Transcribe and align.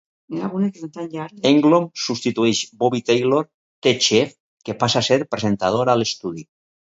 Engblom 1.49 1.85
substitueix 2.05 2.61
Bobby 2.85 3.03
Taylor 3.11 3.43
"The 3.89 3.93
Chief", 4.07 4.33
que 4.69 4.77
passa 4.85 5.03
a 5.05 5.09
ser 5.11 5.19
presentador 5.35 5.93
a 5.95 5.99
l'estudi. 6.03 6.47